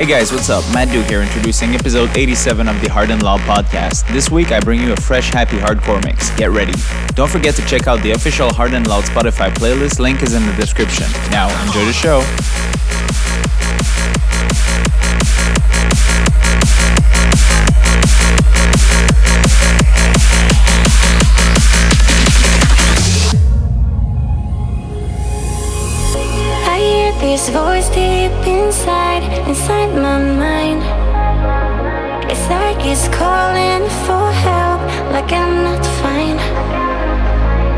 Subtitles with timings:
[0.00, 0.64] Hey guys, what's up?
[0.72, 4.10] Matt Duke here introducing episode 87 of the Hard and Loud podcast.
[4.10, 6.30] This week I bring you a fresh, happy hardcore mix.
[6.38, 6.72] Get ready.
[7.08, 10.46] Don't forget to check out the official Hard and Loud Spotify playlist, link is in
[10.46, 11.04] the description.
[11.30, 12.24] Now, enjoy the show.
[27.30, 30.82] This voice deep inside, inside my mind.
[32.28, 34.80] It's like it's calling for help,
[35.12, 36.40] like I'm not fine.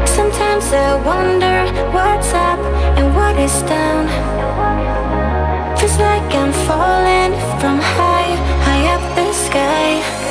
[0.06, 2.60] Sometimes I wonder what's up
[2.96, 4.08] and what is down.
[5.76, 8.32] Feels like I'm falling from high,
[8.64, 10.21] high up the sky.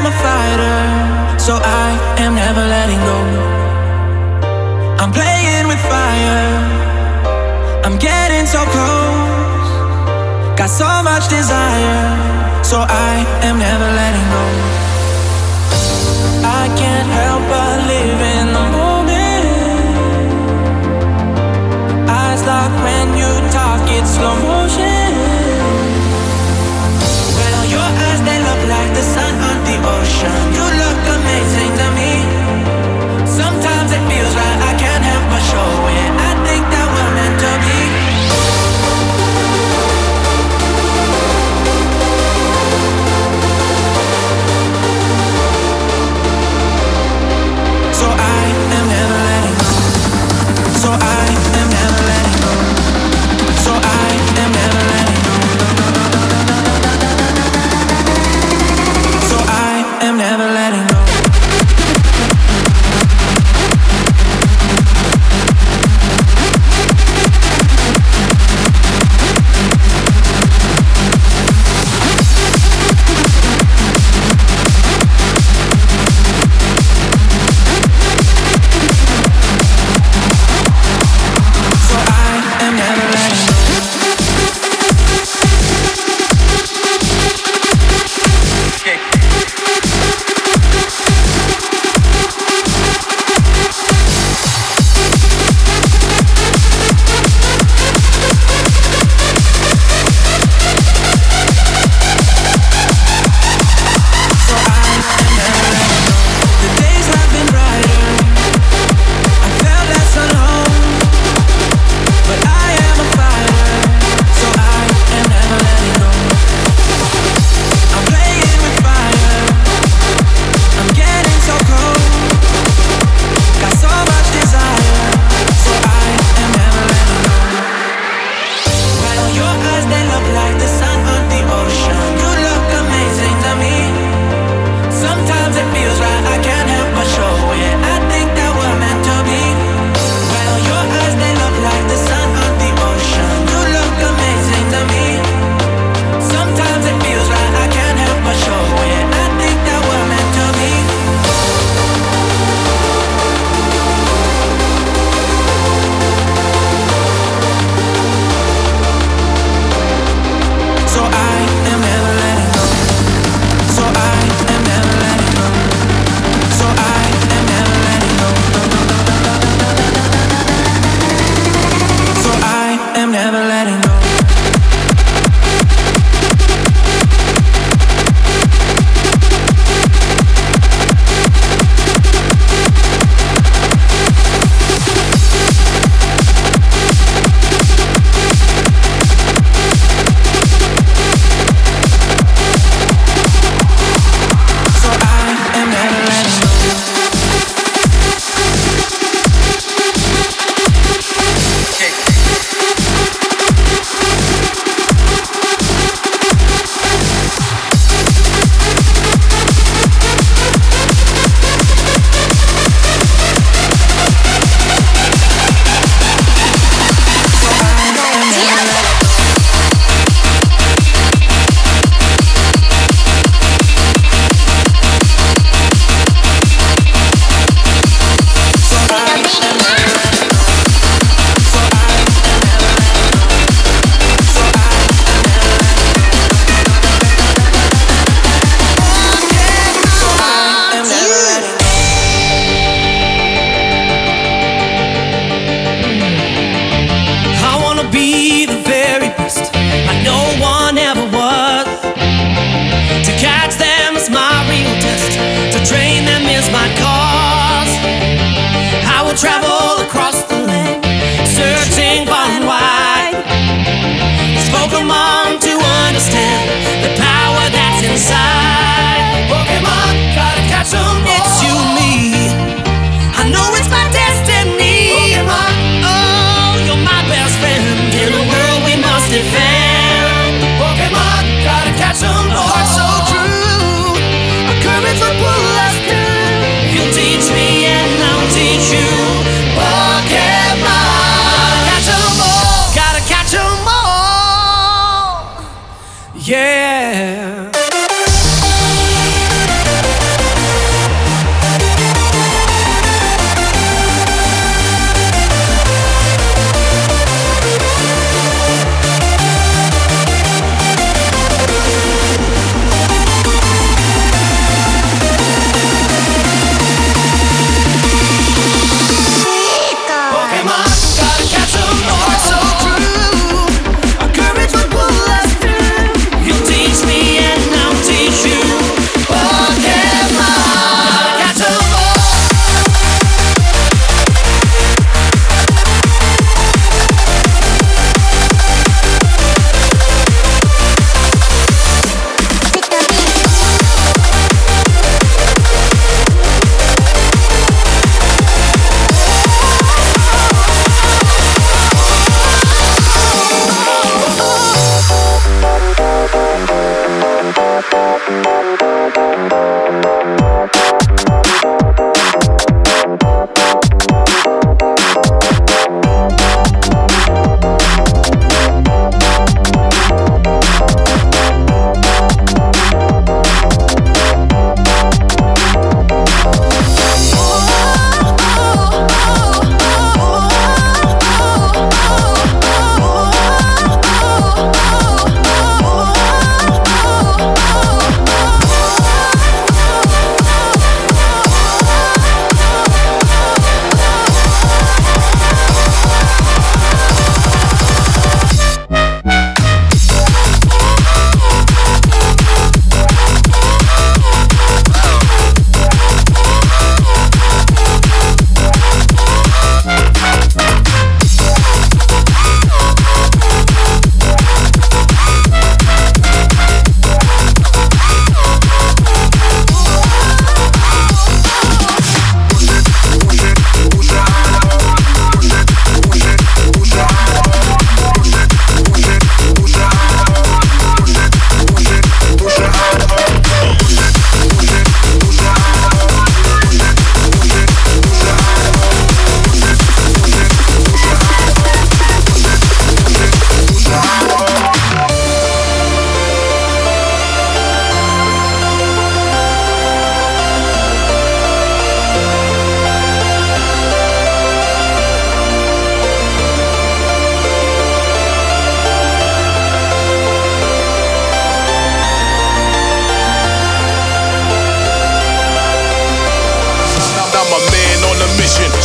[0.00, 0.80] I'm a fighter,
[1.38, 1.92] so I
[2.24, 3.20] am never letting go.
[4.96, 6.56] I'm playing with fire,
[7.84, 9.68] I'm getting so close.
[10.56, 14.44] Got so much desire, so I am never letting go.
[16.48, 19.44] I can't help but live in the moment.
[22.08, 24.59] Eyes locked when you talk, it's slow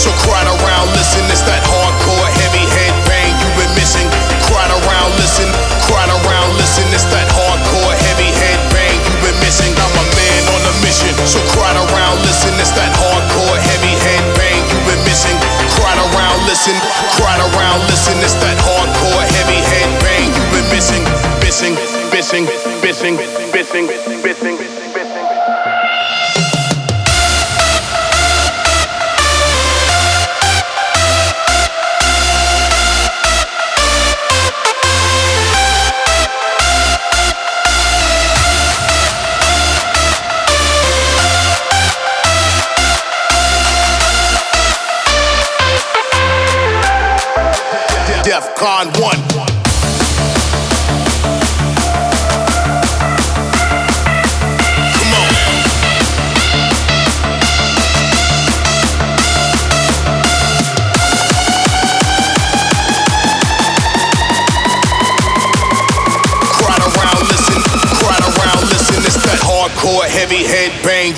[0.05, 4.05] So crowd around, listen, it's that hardcore heavy head bang you've been missing.
[4.45, 5.49] Crowd around, listen,
[5.89, 9.73] crowd around, listen, it's that hardcore heavy head bang you've been missing.
[9.73, 11.09] I'm a man on a mission.
[11.25, 15.33] So crowd around, listen, it's that hardcore heavy head bang you've been missing.
[15.73, 16.77] Crowd around, listen,
[17.17, 21.01] crowd around, listen, it's that hardcore heavy head bang you've been missing,
[21.41, 21.73] missing,
[22.13, 22.45] missing,
[22.85, 23.17] missing,
[23.49, 23.89] missing,
[24.21, 24.64] missing, missing.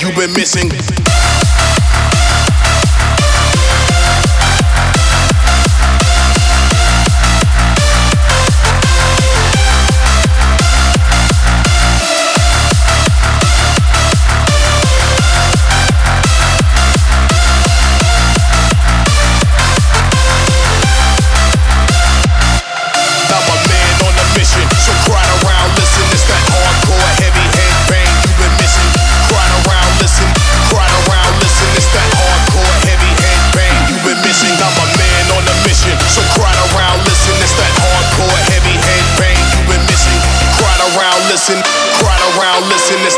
[0.02, 0.97] You've been missing.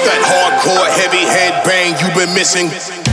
[0.10, 3.09] That hardcore heavy head bang you've been missing.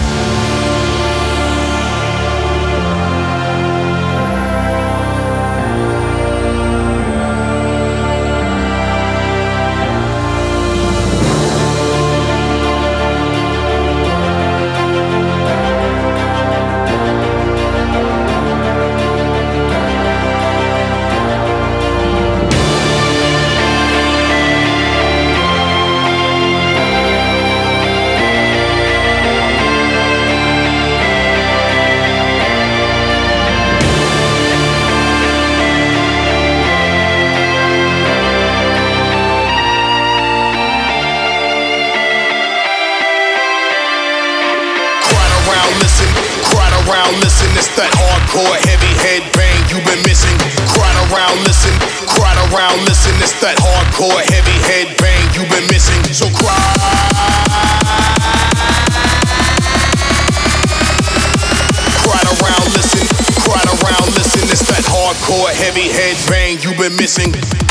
[65.27, 67.66] Hardcore heavy head bang you've been missing.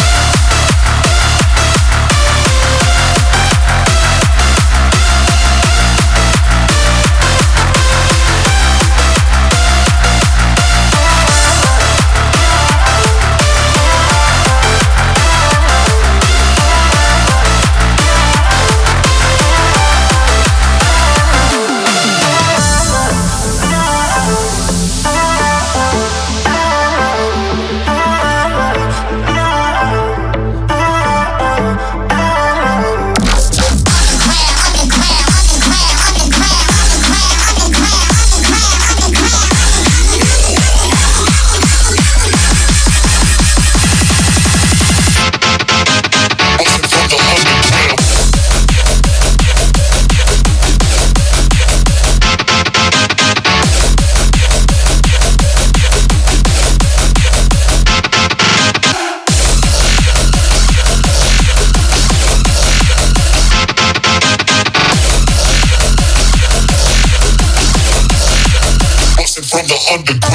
[69.92, 70.35] underground.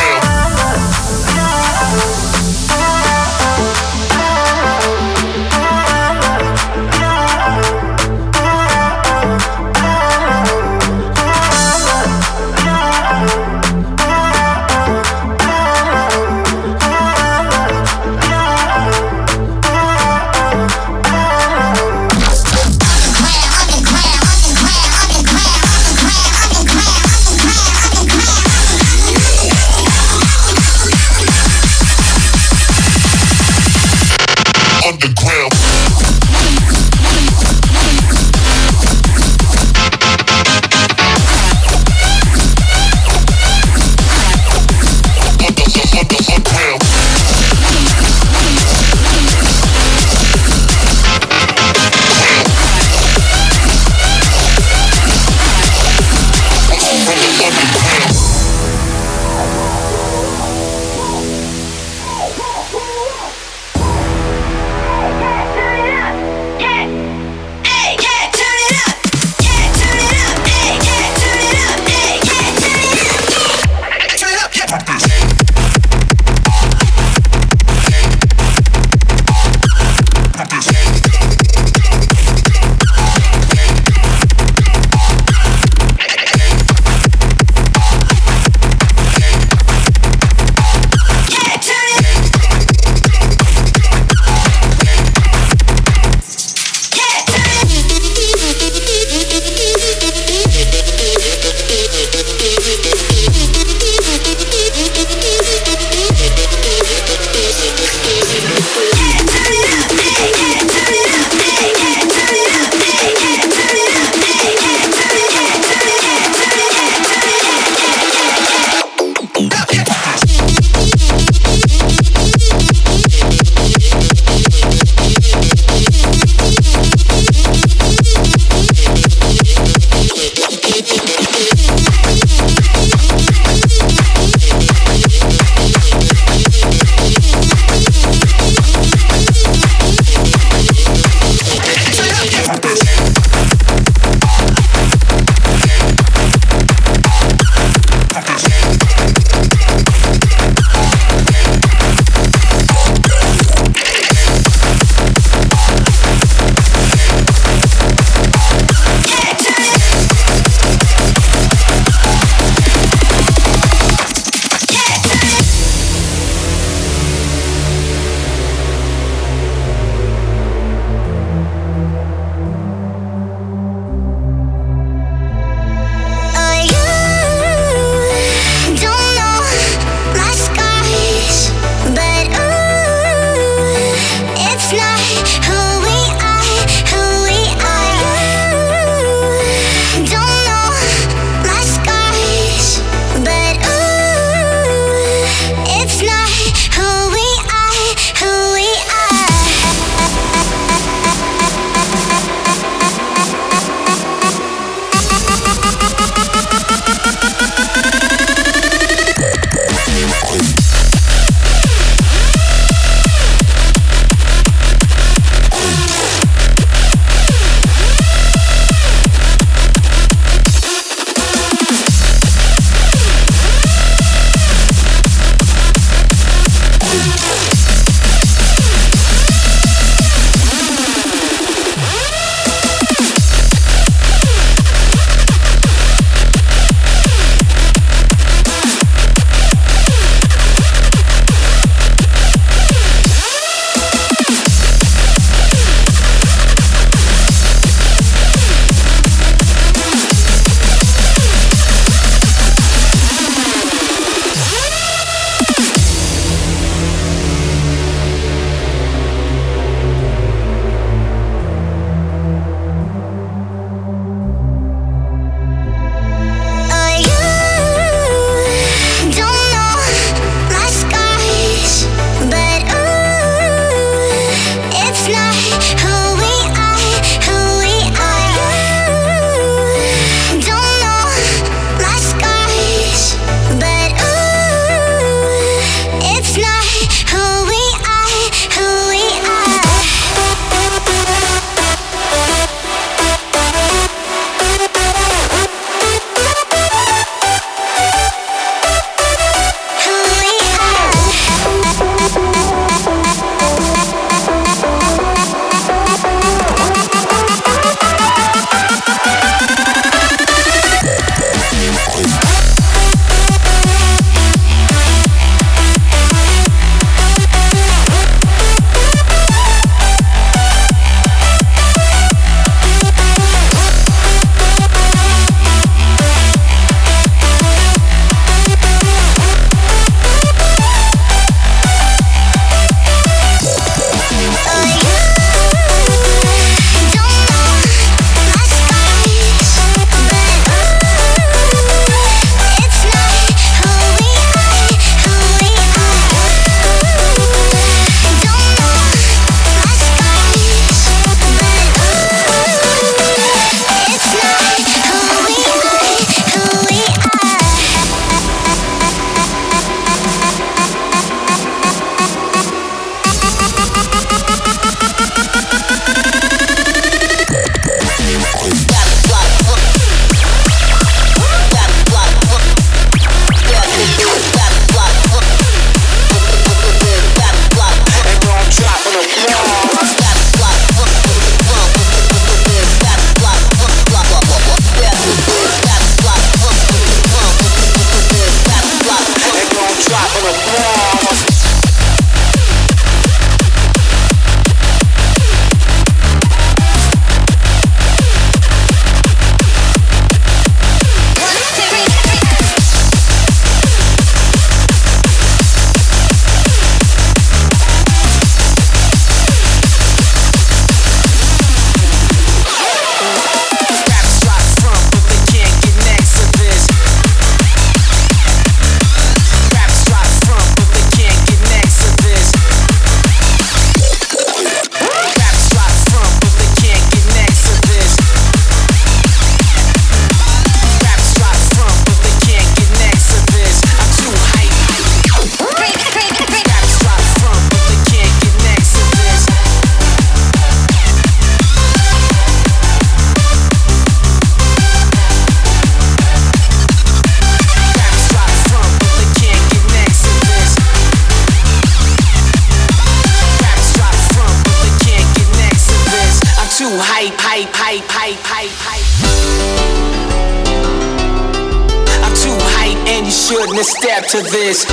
[464.10, 464.68] To this.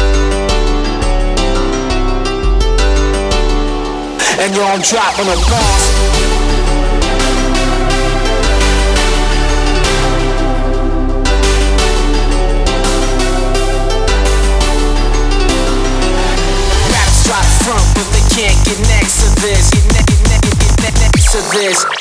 [4.39, 6.07] And yo, I'm dropping a bombs.
[17.93, 19.69] but they can't get next to this.
[19.69, 21.96] Get, ne- get, ne- get, get next to this.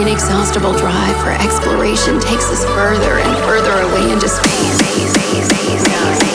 [0.00, 4.78] Inexhaustible drive for exploration takes us further and further away into space.
[4.78, 6.27] space, space, space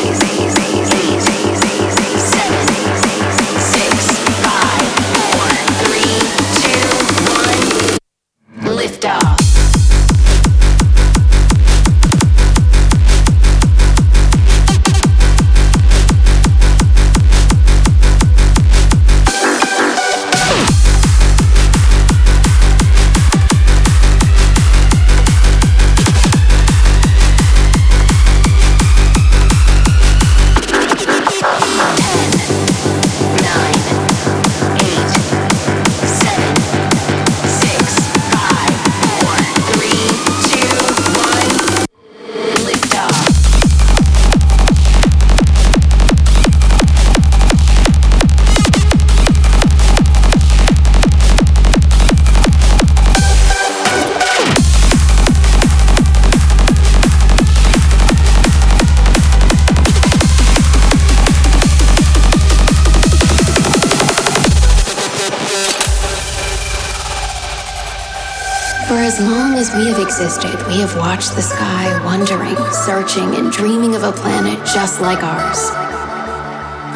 [70.73, 75.69] we have watched the sky, wondering, searching, and dreaming of a planet just like ours.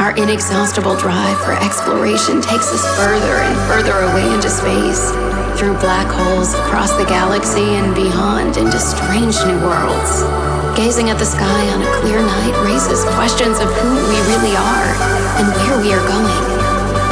[0.02, 5.14] Our inexhaustible drive for exploration takes us further and further away into space,
[5.62, 10.26] through black holes, across the galaxy, and beyond into strange new worlds.
[10.74, 14.90] Gazing at the sky on a clear night raises questions of who we really are
[15.38, 16.42] and where we are going.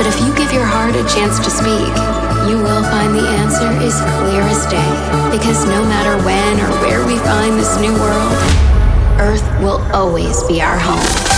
[0.01, 1.93] But if you give your heart a chance to speak,
[2.49, 4.91] you will find the answer is clear as day.
[5.31, 8.33] Because no matter when or where we find this new world,
[9.19, 11.34] Earth will always be our home.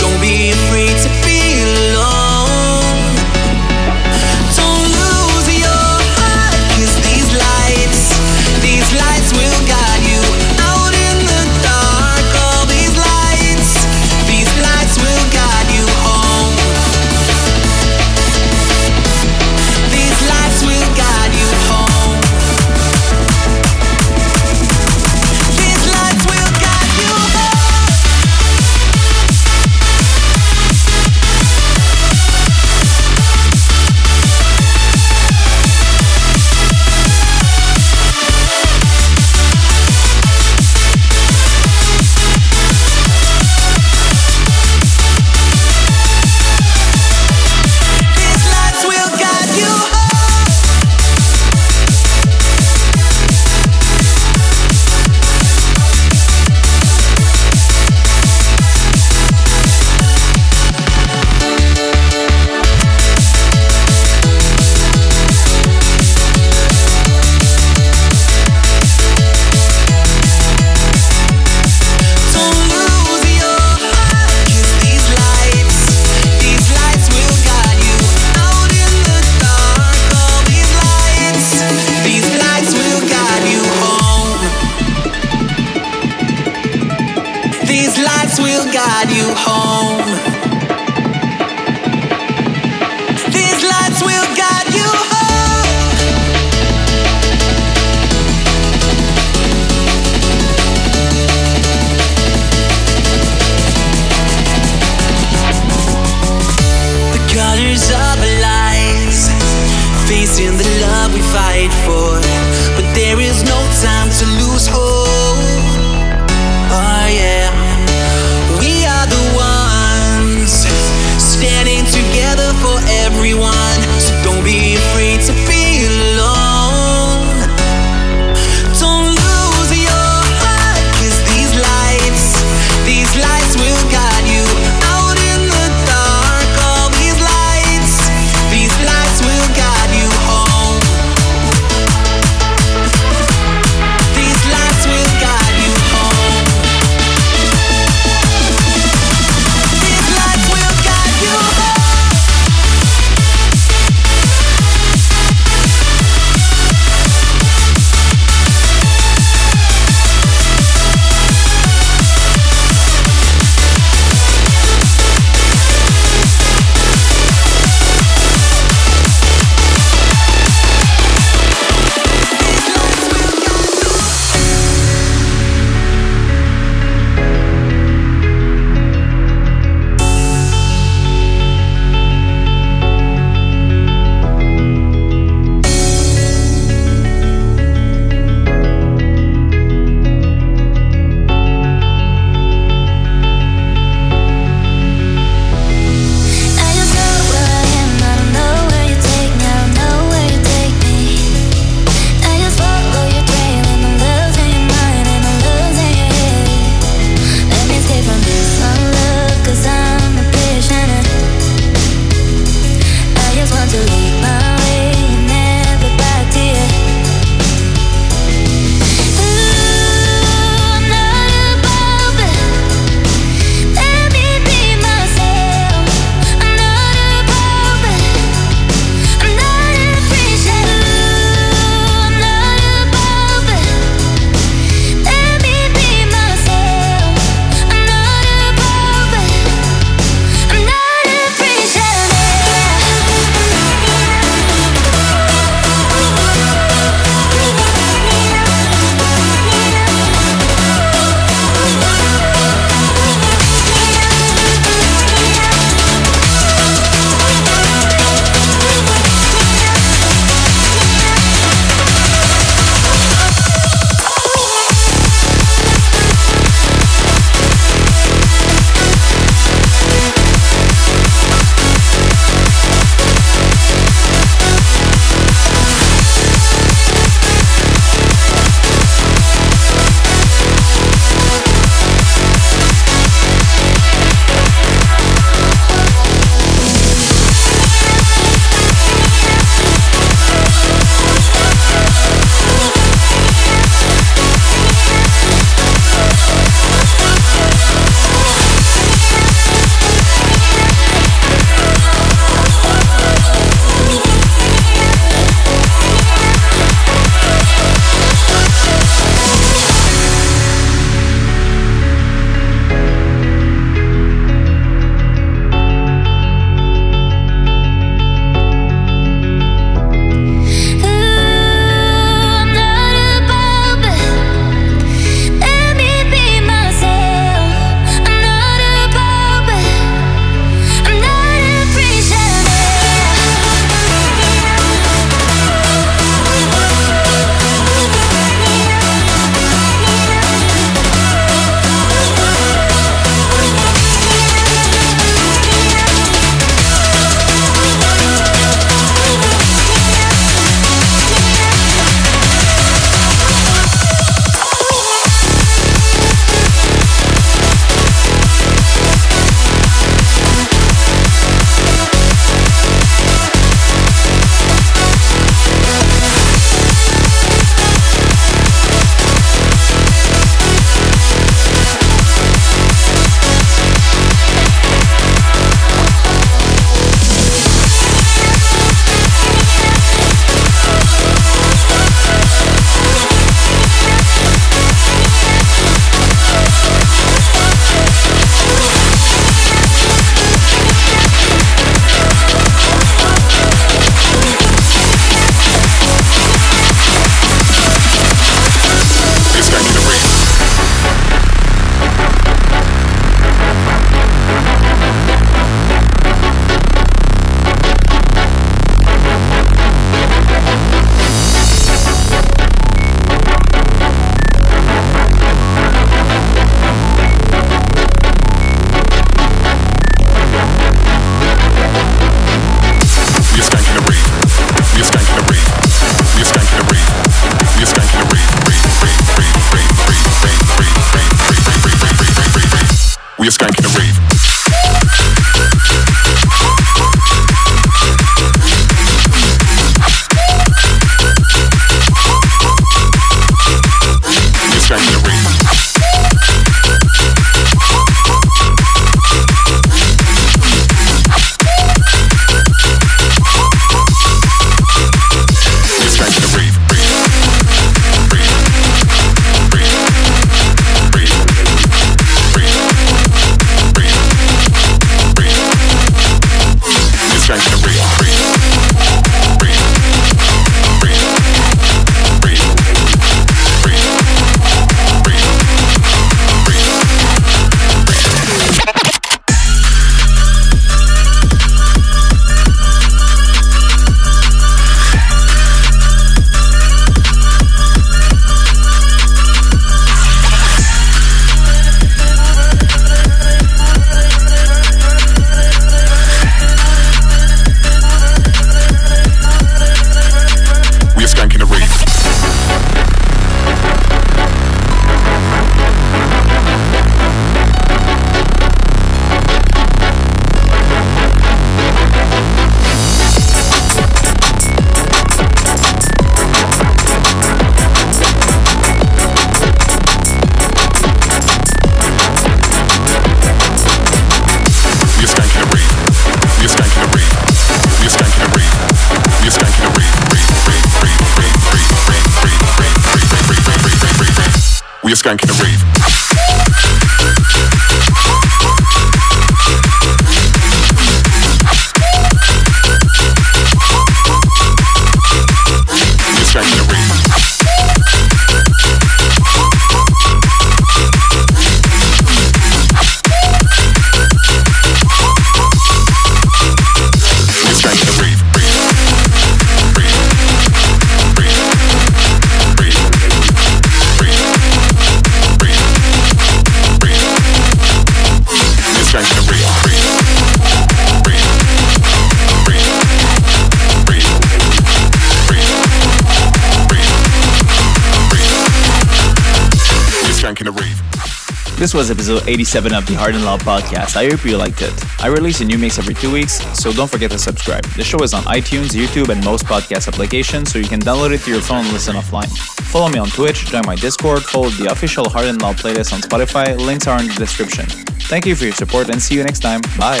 [581.72, 583.96] This was episode 87 of the Hard and Loud podcast.
[583.96, 584.74] I hope you liked it.
[585.00, 587.64] I release a new mix every two weeks, so don't forget to subscribe.
[587.64, 591.22] The show is on iTunes, YouTube, and most podcast applications, so you can download it
[591.22, 592.28] to your phone and listen offline.
[592.66, 596.02] Follow me on Twitch, join my Discord, follow the official Hard and Loud playlist on
[596.02, 596.58] Spotify.
[596.58, 597.64] Links are in the description.
[598.02, 599.62] Thank you for your support and see you next time.
[599.78, 600.00] Bye.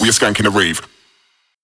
[0.00, 0.80] We are skanking the rave.